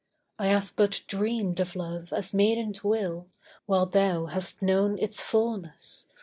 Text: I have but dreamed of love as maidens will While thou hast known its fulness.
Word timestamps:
I 0.39 0.47
have 0.47 0.73
but 0.75 1.03
dreamed 1.05 1.59
of 1.59 1.75
love 1.75 2.11
as 2.11 2.33
maidens 2.33 2.83
will 2.83 3.27
While 3.67 3.85
thou 3.85 4.25
hast 4.25 4.59
known 4.63 4.97
its 4.97 5.21
fulness. 5.23 6.07